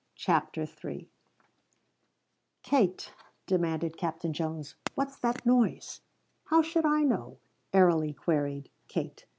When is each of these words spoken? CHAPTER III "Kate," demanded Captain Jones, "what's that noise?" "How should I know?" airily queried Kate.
CHAPTER 0.15 0.63
III 0.83 1.07
"Kate," 2.63 3.13
demanded 3.45 3.97
Captain 3.97 4.33
Jones, 4.33 4.73
"what's 4.95 5.19
that 5.19 5.45
noise?" 5.45 6.01
"How 6.45 6.63
should 6.63 6.87
I 6.87 7.03
know?" 7.03 7.37
airily 7.71 8.11
queried 8.13 8.71
Kate. 8.87 9.27